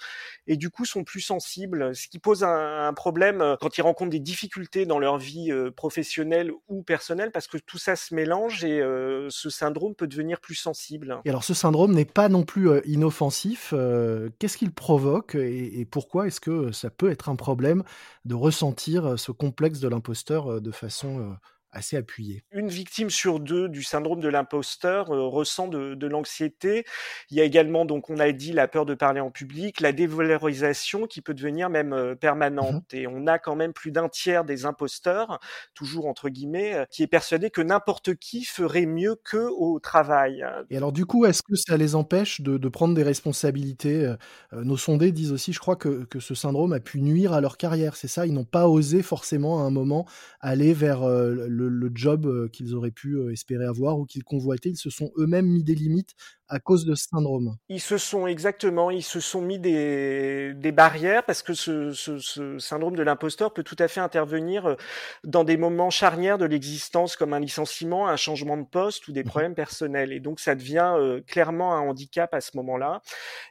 et 0.47 0.57
du 0.57 0.69
coup 0.69 0.85
sont 0.85 1.03
plus 1.03 1.21
sensibles, 1.21 1.95
ce 1.95 2.07
qui 2.07 2.19
pose 2.19 2.43
un, 2.43 2.88
un 2.88 2.93
problème 2.93 3.57
quand 3.59 3.77
ils 3.77 3.81
rencontrent 3.81 4.12
des 4.12 4.19
difficultés 4.19 4.85
dans 4.85 5.00
leur 5.00 5.17
vie 5.17 5.51
professionnelle 5.75 6.51
ou 6.67 6.83
personnelle 6.83 7.31
parce 7.31 7.47
que 7.47 7.57
tout 7.57 7.77
ça 7.77 7.95
se 7.95 8.13
mélange 8.13 8.63
et 8.63 8.81
ce 9.29 9.50
syndrome 9.50 9.95
peut 9.95 10.07
devenir 10.07 10.39
plus 10.39 10.55
sensible. 10.55 11.19
Et 11.25 11.29
alors 11.29 11.43
ce 11.43 11.53
syndrome 11.53 11.73
n'est 11.88 12.06
pas 12.06 12.30
non 12.30 12.44
plus 12.44 12.70
euh, 12.70 12.82
inoffensif. 12.86 13.74
Euh, 13.74 14.30
qu'est-ce 14.39 14.58
qu'il 14.58 14.72
provoque 14.72 15.36
et, 15.36 15.86
pourquoi 15.89 16.27
est-ce 16.27 16.39
que 16.39 16.72
ça 16.72 16.89
peut 16.89 17.10
être 17.10 17.30
un 17.30 17.36
problème 17.36 17.84
de 18.25 18.36
ressentir 18.36 19.06
euh, 19.06 19.18
ce 19.18 19.32
complexe 19.32 19.80
de 19.80 19.88
l'imposteur 19.88 20.62
de 20.62 20.72
façon 20.72 21.36
assez 21.74 21.98
appuyé. 21.98 22.44
Une 22.51 22.70
victime 22.70 23.10
sur 23.10 23.39
deux 23.39 23.68
du 23.68 23.84
syndrome 23.84 24.20
de 24.20 24.27
l'imposteur 24.30 25.08
ressent 25.08 25.68
de, 25.68 25.96
de 25.96 26.08
l'anxiété. 26.08 26.86
Il 27.30 27.38
y 27.38 27.42
a 27.42 27.44
également, 27.44 27.86
donc, 27.86 28.10
on 28.10 28.20
a 28.20 28.32
dit 28.32 28.53
la 28.53 28.68
peur 28.68 28.86
de 28.86 28.94
parler 28.94 29.20
en 29.20 29.32
public, 29.32 29.82
la 29.82 29.92
dévalorisation 29.92 31.08
qui 31.08 31.22
peut 31.22 31.34
devenir 31.34 31.70
même 31.70 32.15
permanente. 32.20 32.94
Mmh 32.94 32.98
Et 32.98 33.08
on 33.08 33.27
a 33.27 33.39
quand 33.39 33.56
même 33.56 33.74
plus 33.74 33.92
d'un 33.92 34.08
tiers 34.08 34.46
des 34.46 34.65
imposteurs, 34.65 35.39
toujours 35.74 36.06
entre 36.06 36.30
guillemets, 36.30 36.86
qui 36.92 37.03
est 37.03 37.08
persuadé 37.08 37.50
que 37.50 37.62
n'importe 37.62 38.15
qui 38.15 38.46
ferait 38.46 38.86
mieux 38.86 39.15
qu'eux 39.15 39.50
au 39.50 39.80
travail. 39.80 40.46
Et 40.70 40.77
alors, 40.77 40.92
du 40.92 41.06
coup, 41.06 41.25
est-ce 41.25 41.42
que 41.42 41.56
ça 41.56 41.77
les 41.77 41.96
empêche 41.96 42.42
de, 42.42 42.58
de 42.58 42.70
prendre 42.70 42.94
des 42.94 43.03
responsabilités 43.03 44.13
Nos 44.51 44.77
sondés 44.77 45.12
disent 45.12 45.32
aussi, 45.32 45.53
je 45.53 45.60
crois, 45.60 45.75
que, 45.75 46.06
que 46.06 46.20
ce 46.20 46.36
syndrome 46.36 46.74
a 46.74 46.80
pu 46.80 47.01
nuire 47.01 47.34
à 47.34 47.42
leur 47.42 47.58
carrière. 47.58 47.96
C'est 47.96 48.08
ça? 48.08 48.25
Ils 48.25 48.34
n'ont 48.34 48.46
pas 48.46 48.68
osé 48.68 49.01
forcément 49.01 49.60
à 49.60 49.63
un 49.63 49.72
moment 49.72 50.06
aller 50.39 50.74
vers 50.74 51.08
le, 51.08 51.62
le, 51.67 51.91
job 51.93 52.50
qu'ils 52.51 52.74
auraient 52.75 52.91
pu 52.91 53.32
espérer 53.32 53.65
avoir 53.65 54.00
ou 54.00 54.05
qu'ils 54.05 54.24
convoitaient. 54.24 54.72
Ils 54.72 54.77
se 54.77 54.89
sont 54.89 55.12
eux-mêmes 55.17 55.48
mis 55.48 55.63
des 55.63 55.75
limites 55.75 56.15
à 56.53 56.60
cause 56.60 56.86
de 56.86 56.93
ce 56.95 57.07
syndrome. 57.10 57.55
Ils 57.69 57.81
se 57.81 57.98
sont 57.98 58.27
exactement, 58.27 58.91
ils 58.91 59.03
se 59.03 59.19
sont 59.19 59.41
mis 59.41 59.60
des, 59.60 60.53
des 60.53 60.72
barrières 60.72 61.24
parce 61.25 61.41
que 61.41 61.53
ce, 61.53 61.91
ce, 61.91 62.19
ce 62.19 62.60
syndrome 62.60 62.95
de 62.95 63.03
l'imposteur 63.03 63.53
peut 63.53 63.63
tout 63.63 63.75
à 63.79 63.88
fait 63.88 64.00
intervenir 64.00 64.77
dans 65.24 65.43
des 65.43 65.57
moments 65.57 65.89
charnières 65.89 66.38
de 66.38 66.45
l'existence 66.45 67.15
comme 67.15 67.33
un 67.33 67.39
licenciement, 67.39 68.07
un 68.07 68.15
changement 68.15 68.57
de 68.57 68.65
poste 68.65 69.07
ou 69.07 69.12
des 69.12 69.24
mmh 69.24 69.33
problèmes 69.33 69.55
personnels. 69.55 70.12
Et 70.12 70.19
donc 70.19 70.39
ça 70.39 70.53
devient 70.53 70.93
clairement 71.25 71.74
un 71.74 71.79
handicap 71.79 72.33
à 72.36 72.41
ce 72.41 72.55
moment-là. 72.57 73.01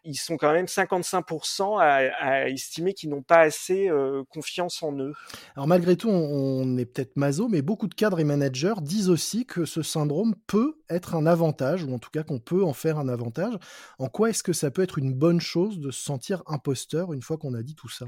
Ils 0.04 0.14
sont 0.14 0.37
quand 0.37 0.52
même 0.52 0.66
55% 0.66 1.80
à, 1.80 2.12
à 2.21 2.49
estimer 2.49 2.94
qu'ils 2.94 3.11
n'ont 3.11 3.23
pas 3.23 3.40
assez 3.40 3.90
confiance 4.32 4.82
en 4.82 4.97
eux. 4.99 5.12
Alors 5.56 5.66
malgré 5.66 5.97
tout, 5.97 6.09
on 6.09 6.76
est 6.78 6.85
peut-être 6.85 7.16
maso, 7.16 7.49
mais 7.49 7.62
beaucoup 7.62 7.88
de 7.88 7.94
cadres 7.94 8.21
et 8.21 8.25
managers 8.25 8.75
disent 8.82 9.11
aussi 9.11 9.44
que 9.44 9.64
ce 9.64 9.82
syndrome 9.82 10.35
peut 10.47 10.81
être 10.94 11.14
un 11.14 11.26
avantage, 11.26 11.84
ou 11.84 11.94
en 11.94 11.99
tout 11.99 12.11
cas 12.11 12.22
qu'on 12.22 12.38
peut 12.38 12.64
en 12.64 12.72
faire 12.72 12.99
un 12.99 13.08
avantage. 13.08 13.54
En 13.99 14.08
quoi 14.08 14.30
est-ce 14.30 14.42
que 14.42 14.52
ça 14.52 14.70
peut 14.70 14.82
être 14.82 14.99
une 14.99 15.14
bonne 15.14 15.40
chose 15.40 15.78
de 15.78 15.90
se 15.90 16.02
sentir 16.02 16.42
imposteur 16.46 17.12
une 17.12 17.22
fois 17.22 17.37
qu'on 17.37 17.54
a 17.54 17.62
dit 17.62 17.75
tout 17.75 17.88
ça? 17.88 18.06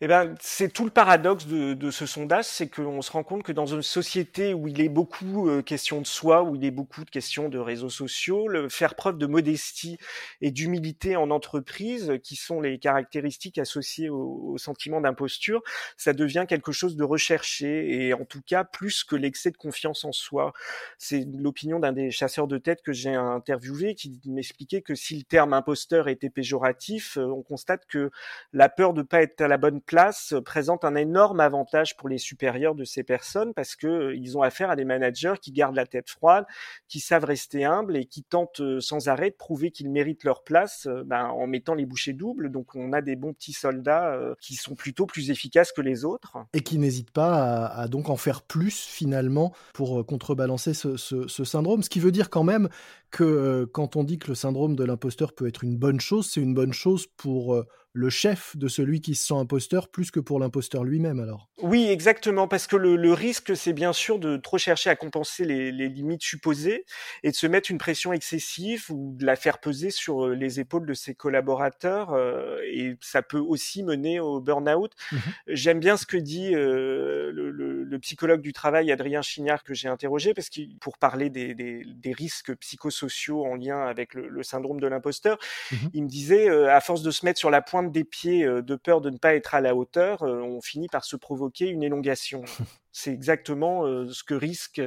Eh 0.00 0.08
ben, 0.08 0.34
c'est 0.40 0.72
tout 0.72 0.84
le 0.84 0.90
paradoxe 0.90 1.46
de, 1.46 1.90
ce 1.90 2.06
sondage, 2.06 2.44
c'est 2.46 2.68
qu'on 2.68 3.00
se 3.00 3.12
rend 3.12 3.22
compte 3.22 3.42
que 3.42 3.52
dans 3.52 3.66
une 3.66 3.82
société 3.82 4.52
où 4.52 4.66
il 4.66 4.80
est 4.80 4.88
beaucoup 4.88 5.48
euh, 5.48 5.62
question 5.62 6.00
de 6.00 6.06
soi, 6.06 6.42
où 6.42 6.56
il 6.56 6.64
est 6.64 6.70
beaucoup 6.70 7.04
de 7.04 7.10
questions 7.10 7.48
de 7.48 7.58
réseaux 7.58 7.90
sociaux, 7.90 8.48
le, 8.48 8.68
faire 8.68 8.96
preuve 8.96 9.18
de 9.18 9.26
modestie 9.26 9.98
et 10.40 10.50
d'humilité 10.50 11.16
en 11.16 11.30
entreprise, 11.30 12.14
qui 12.22 12.36
sont 12.36 12.60
les 12.60 12.78
caractéristiques 12.78 13.58
associées 13.58 14.10
au, 14.10 14.52
au 14.52 14.58
sentiment 14.58 15.00
d'imposture, 15.00 15.62
ça 15.96 16.12
devient 16.12 16.44
quelque 16.48 16.72
chose 16.72 16.96
de 16.96 17.04
recherché 17.04 18.06
et 18.06 18.14
en 18.14 18.24
tout 18.24 18.42
cas 18.42 18.64
plus 18.64 19.04
que 19.04 19.16
l'excès 19.16 19.50
de 19.50 19.56
confiance 19.56 20.04
en 20.04 20.12
soi. 20.12 20.52
C'est 20.98 21.26
l'opinion 21.34 21.78
d'un 21.78 21.92
des 21.92 22.10
chasseurs 22.24 22.48
de 22.48 22.56
tête 22.56 22.80
que 22.82 22.92
j'ai 22.92 23.14
interviewé 23.14 23.94
qui 23.94 24.18
m'expliquait 24.26 24.80
que 24.80 24.94
si 24.94 25.18
le 25.18 25.24
terme 25.24 25.52
imposteur 25.52 26.08
était 26.08 26.30
péjoratif, 26.30 27.18
euh, 27.18 27.26
on 27.26 27.42
constate 27.42 27.84
que 27.86 28.10
la 28.54 28.70
peur 28.70 28.94
de 28.94 29.02
pas 29.02 29.22
être 29.22 29.42
à 29.42 29.48
la 29.48 29.58
bonne 29.58 29.82
place 29.82 30.32
euh, 30.32 30.40
présente 30.40 30.86
un 30.86 30.94
énorme 30.94 31.40
avantage 31.40 31.98
pour 31.98 32.08
les 32.08 32.16
supérieurs 32.16 32.74
de 32.74 32.84
ces 32.84 33.02
personnes 33.02 33.52
parce 33.52 33.76
que 33.76 33.86
euh, 33.86 34.16
ils 34.16 34.38
ont 34.38 34.42
affaire 34.42 34.70
à 34.70 34.76
des 34.76 34.86
managers 34.86 35.34
qui 35.42 35.52
gardent 35.52 35.76
la 35.76 35.84
tête 35.84 36.08
froide, 36.08 36.46
qui 36.88 36.98
savent 37.00 37.24
rester 37.24 37.66
humbles 37.66 37.94
et 37.94 38.06
qui 38.06 38.22
tentent 38.22 38.62
sans 38.80 39.08
arrêt 39.08 39.30
de 39.30 39.36
prouver 39.36 39.70
qu'ils 39.70 39.90
méritent 39.90 40.24
leur 40.24 40.44
place 40.44 40.88
ben, 41.04 41.26
en 41.26 41.46
mettant 41.46 41.74
les 41.74 41.84
bouchées 41.84 42.14
doubles. 42.14 42.50
Donc 42.50 42.74
on 42.74 42.94
a 42.94 43.02
des 43.02 43.16
bons 43.16 43.34
petits 43.34 43.52
soldats 43.52 44.18
qui 44.40 44.54
sont 44.54 44.74
plutôt 44.74 45.04
plus 45.04 45.30
efficaces 45.30 45.72
que 45.72 45.82
les 45.82 46.04
autres. 46.04 46.38
Et 46.54 46.60
qui 46.60 46.78
n'hésitent 46.78 47.10
pas 47.10 47.66
à, 47.66 47.88
donc 47.88 48.08
en 48.08 48.16
faire 48.16 48.42
plus 48.42 48.80
finalement 48.86 49.52
pour 49.74 50.06
contrebalancer 50.06 50.72
ce, 50.72 50.96
ce, 50.96 51.28
ce 51.28 51.44
syndrome. 51.44 51.82
Ce 51.82 51.90
qui 51.90 52.00
veut 52.00 52.12
dire 52.14 52.30
quand 52.30 52.44
même 52.44 52.68
que 53.10 53.24
euh, 53.24 53.66
quand 53.70 53.96
on 53.96 54.04
dit 54.04 54.18
que 54.18 54.28
le 54.28 54.34
syndrome 54.34 54.76
de 54.76 54.84
l'imposteur 54.84 55.34
peut 55.34 55.46
être 55.46 55.62
une 55.64 55.76
bonne 55.76 56.00
chose, 56.00 56.30
c'est 56.30 56.40
une 56.40 56.54
bonne 56.54 56.72
chose 56.72 57.06
pour 57.16 57.54
euh, 57.54 57.66
le 57.94 58.10
chef 58.10 58.56
de 58.56 58.66
celui 58.66 59.00
qui 59.00 59.14
se 59.14 59.28
sent 59.28 59.34
imposteur 59.34 59.88
plus 59.88 60.10
que 60.10 60.18
pour 60.18 60.40
l'imposteur 60.40 60.82
lui-même 60.82 61.20
alors? 61.20 61.48
Oui, 61.62 61.86
exactement, 61.88 62.48
parce 62.48 62.66
que 62.66 62.74
le, 62.74 62.96
le 62.96 63.12
risque, 63.12 63.56
c'est 63.56 63.72
bien 63.72 63.92
sûr 63.92 64.18
de 64.18 64.36
trop 64.36 64.58
chercher 64.58 64.90
à 64.90 64.96
compenser 64.96 65.44
les, 65.44 65.70
les, 65.70 65.88
limites 65.88 66.22
supposées 66.22 66.84
et 67.22 67.30
de 67.30 67.36
se 67.36 67.46
mettre 67.46 67.70
une 67.70 67.78
pression 67.78 68.12
excessive 68.12 68.86
ou 68.90 69.14
de 69.16 69.24
la 69.24 69.36
faire 69.36 69.60
peser 69.60 69.90
sur 69.90 70.26
euh, 70.26 70.34
les 70.34 70.58
épaules 70.58 70.86
de 70.86 70.92
ses 70.92 71.14
collaborateurs 71.14 72.12
euh, 72.12 72.58
et 72.68 72.96
ça 73.00 73.22
peut 73.22 73.38
aussi 73.38 73.84
mener 73.84 74.18
au 74.18 74.40
burn-out. 74.40 74.92
Mmh 75.12 75.16
J'aime 75.46 75.78
bien 75.78 75.96
ce 75.96 76.04
que 76.04 76.16
dit 76.16 76.52
euh, 76.52 77.30
le, 77.32 77.52
le, 77.52 77.84
le, 77.84 77.98
psychologue 78.00 78.40
du 78.40 78.52
travail 78.52 78.90
Adrien 78.90 79.22
Chignard 79.22 79.62
que 79.62 79.72
j'ai 79.72 79.88
interrogé 79.88 80.34
parce 80.34 80.50
que 80.50 80.62
pour 80.80 80.98
parler 80.98 81.30
des, 81.30 81.54
des, 81.54 81.84
des, 81.86 82.12
risques 82.12 82.54
psychosociaux 82.56 83.44
en 83.44 83.54
lien 83.54 83.86
avec 83.86 84.14
le, 84.14 84.42
syndrome 84.42 84.80
de 84.80 84.88
l'imposteur, 84.88 85.38
mmh 85.70 85.76
il 85.94 86.02
me 86.02 86.08
disait 86.08 86.48
à 86.48 86.80
force 86.80 87.02
de 87.02 87.10
se 87.12 87.24
mettre 87.24 87.38
sur 87.38 87.50
la 87.50 87.62
pointe 87.62 87.83
des 87.90 88.04
pieds 88.04 88.44
euh, 88.44 88.62
de 88.62 88.76
peur 88.76 89.00
de 89.00 89.10
ne 89.10 89.18
pas 89.18 89.34
être 89.34 89.54
à 89.54 89.60
la 89.60 89.74
hauteur, 89.74 90.22
euh, 90.22 90.40
on 90.40 90.60
finit 90.60 90.88
par 90.88 91.04
se 91.04 91.16
provoquer 91.16 91.68
une 91.68 91.82
élongation. 91.82 92.44
C'est 92.96 93.12
exactement 93.12 93.84
ce 94.08 94.22
que 94.22 94.34
risquent 94.34 94.80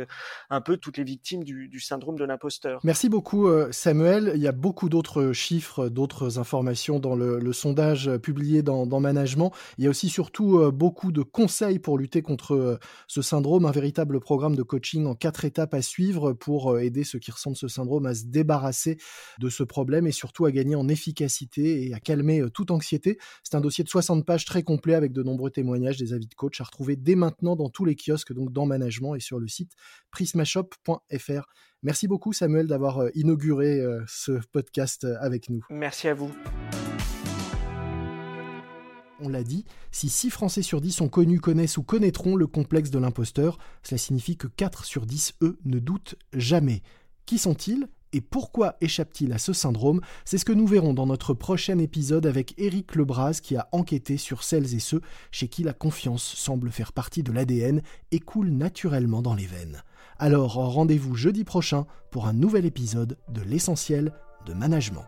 un 0.49 0.61
peu 0.61 0.77
toutes 0.77 0.97
les 0.97 1.03
victimes 1.03 1.43
du, 1.43 1.79
syndrome 1.81 2.17
de 2.17 2.23
l'imposteur. 2.23 2.79
Merci 2.85 3.09
beaucoup 3.09 3.49
Samuel. 3.71 4.31
Il 4.35 4.41
y 4.41 4.47
a 4.47 4.53
beaucoup 4.53 4.87
d'autres 4.87 5.33
chiffres, 5.33 5.89
d'autres 5.89 6.39
informations 6.39 6.99
dans 6.99 7.15
le, 7.15 7.51
sondage 7.51 8.09
publié 8.17 8.61
dans, 8.63 8.87
dans, 8.87 9.01
Management. 9.01 9.51
Il 9.77 9.83
y 9.83 9.87
a 9.87 9.89
aussi 9.89 10.07
surtout 10.07 10.71
beaucoup 10.71 11.11
de 11.11 11.21
conseils 11.21 11.79
pour 11.79 11.97
lutter 11.97 12.21
contre 12.21 12.79
ce 13.07 13.21
syndrome, 13.21 13.65
un 13.65 13.71
véritable 13.71 14.21
programme 14.21 14.55
de 14.55 14.63
coaching 14.63 15.05
en 15.05 15.13
quatre 15.13 15.43
étapes 15.43 15.73
à 15.73 15.81
suivre 15.81 16.31
pour 16.31 16.79
aider 16.79 17.03
ceux 17.03 17.19
qui 17.19 17.31
ressentent 17.31 17.57
ce 17.57 17.67
syndrome 17.67 18.05
à 18.05 18.15
se 18.15 18.23
débarrasser 18.25 18.97
de 19.39 19.49
ce 19.49 19.63
problème 19.63 20.07
et 20.07 20.13
surtout 20.13 20.45
à 20.45 20.51
gagner 20.51 20.75
en 20.75 20.87
efficacité 20.87 21.87
et 21.87 21.93
à 21.93 21.99
calmer 21.99 22.41
toute 22.53 22.71
anxiété. 22.71 23.17
C'est 23.43 23.55
un 23.55 23.61
dossier 23.61 23.83
de 23.83 23.89
60 23.89 24.25
pages 24.25 24.45
très 24.45 24.63
complet 24.63 24.93
avec 24.93 25.11
de 25.11 25.23
nombreux 25.23 25.51
témoignages, 25.51 25.97
des 25.97 26.13
avis 26.13 26.27
de 26.27 26.35
coach 26.35 26.61
à 26.61 26.63
retrouver 26.63 26.95
dès 26.95 27.15
maintenant 27.15 27.57
dans 27.57 27.69
tous 27.69 27.83
les 27.83 27.96
kiosques, 27.97 28.33
donc 28.33 28.53
dans 28.53 28.65
Management 28.65 29.15
et 29.15 29.19
sur 29.19 29.39
le 29.39 29.47
site 29.47 29.73
prismashop.fr. 30.11 31.45
Merci 31.83 32.07
beaucoup 32.07 32.33
Samuel 32.33 32.67
d'avoir 32.67 32.99
euh, 32.99 33.09
inauguré 33.13 33.79
euh, 33.79 34.01
ce 34.07 34.39
podcast 34.51 35.03
euh, 35.03 35.15
avec 35.19 35.49
nous. 35.49 35.63
Merci 35.69 36.07
à 36.07 36.13
vous. 36.13 36.31
On 39.19 39.29
l'a 39.29 39.43
dit, 39.43 39.65
si 39.91 40.09
6 40.09 40.29
Français 40.29 40.61
sur 40.61 40.79
10 40.79 41.01
ont 41.01 41.09
connu, 41.09 41.39
connaissent 41.39 41.77
ou 41.77 41.83
connaîtront 41.83 42.35
le 42.35 42.45
complexe 42.45 42.91
de 42.91 42.99
l'imposteur, 42.99 43.57
cela 43.81 43.97
signifie 43.97 44.37
que 44.37 44.47
4 44.47 44.85
sur 44.85 45.05
10, 45.05 45.33
eux, 45.41 45.57
ne 45.65 45.79
doutent 45.79 46.15
jamais. 46.33 46.83
Qui 47.25 47.39
sont-ils? 47.39 47.87
Et 48.17 48.21
pourquoi 48.21 48.77
échappe-t-il 48.81 49.31
à 49.31 49.37
ce 49.37 49.53
syndrome? 49.53 50.01
C'est 50.25 50.39
ce 50.39 50.45
que 50.45 50.51
nous 50.51 50.65
verrons 50.65 50.95
dans 50.95 51.05
notre 51.05 51.35
prochain 51.35 51.77
épisode 51.77 52.25
avec 52.25 52.55
Éric 52.57 52.95
Lebras 52.95 53.41
qui 53.43 53.55
a 53.55 53.69
enquêté 53.71 54.17
sur 54.17 54.41
celles 54.41 54.73
et 54.73 54.79
ceux 54.79 55.01
chez 55.29 55.47
qui 55.47 55.61
la 55.61 55.73
confiance 55.73 56.23
semble 56.23 56.71
faire 56.71 56.93
partie 56.93 57.21
de 57.21 57.31
l'ADN 57.31 57.83
et 58.09 58.19
coule 58.19 58.49
naturellement 58.49 59.21
dans 59.21 59.35
les 59.35 59.45
veines. 59.45 59.83
Alors 60.17 60.53
rendez-vous 60.53 61.13
jeudi 61.13 61.43
prochain 61.43 61.85
pour 62.09 62.25
un 62.25 62.33
nouvel 62.33 62.65
épisode 62.65 63.19
de 63.29 63.41
l'essentiel 63.41 64.11
de 64.47 64.53
management. 64.55 65.05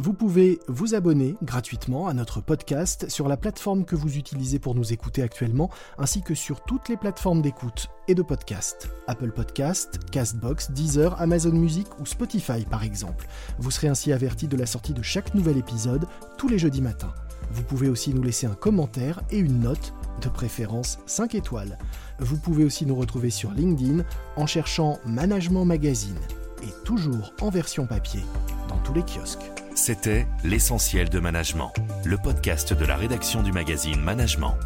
Vous 0.00 0.12
pouvez 0.12 0.60
vous 0.68 0.94
abonner 0.94 1.34
gratuitement 1.42 2.06
à 2.06 2.14
notre 2.14 2.40
podcast 2.40 3.08
sur 3.08 3.26
la 3.26 3.36
plateforme 3.36 3.84
que 3.84 3.96
vous 3.96 4.16
utilisez 4.16 4.60
pour 4.60 4.76
nous 4.76 4.92
écouter 4.92 5.24
actuellement, 5.24 5.70
ainsi 5.98 6.22
que 6.22 6.36
sur 6.36 6.60
toutes 6.60 6.88
les 6.88 6.96
plateformes 6.96 7.42
d'écoute 7.42 7.88
et 8.06 8.14
de 8.14 8.22
podcast. 8.22 8.88
Apple 9.08 9.32
Podcast, 9.32 9.98
Castbox, 10.12 10.70
Deezer, 10.70 11.20
Amazon 11.20 11.50
Music 11.50 11.88
ou 11.98 12.06
Spotify 12.06 12.64
par 12.64 12.84
exemple. 12.84 13.26
Vous 13.58 13.72
serez 13.72 13.88
ainsi 13.88 14.12
averti 14.12 14.46
de 14.46 14.56
la 14.56 14.66
sortie 14.66 14.94
de 14.94 15.02
chaque 15.02 15.34
nouvel 15.34 15.56
épisode 15.56 16.06
tous 16.36 16.46
les 16.46 16.60
jeudis 16.60 16.82
matins. 16.82 17.12
Vous 17.50 17.64
pouvez 17.64 17.88
aussi 17.88 18.14
nous 18.14 18.22
laisser 18.22 18.46
un 18.46 18.54
commentaire 18.54 19.22
et 19.32 19.38
une 19.38 19.58
note, 19.58 19.94
de 20.22 20.28
préférence 20.28 21.00
5 21.06 21.34
étoiles. 21.34 21.76
Vous 22.20 22.38
pouvez 22.38 22.64
aussi 22.64 22.86
nous 22.86 22.96
retrouver 22.96 23.30
sur 23.30 23.50
LinkedIn 23.50 24.04
en 24.36 24.46
cherchant 24.46 25.00
Management 25.06 25.64
Magazine 25.64 26.18
et 26.62 26.84
toujours 26.84 27.32
en 27.40 27.50
version 27.50 27.86
papier 27.86 28.22
dans 28.68 28.78
tous 28.78 28.94
les 28.94 29.02
kiosques. 29.02 29.57
C'était 29.80 30.26
L'essentiel 30.42 31.08
de 31.08 31.20
management, 31.20 31.72
le 32.04 32.18
podcast 32.18 32.72
de 32.74 32.84
la 32.84 32.96
rédaction 32.96 33.44
du 33.44 33.52
magazine 33.52 34.00
Management. 34.00 34.56